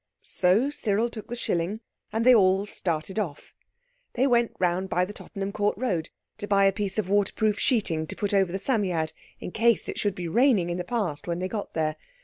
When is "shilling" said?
1.35-1.79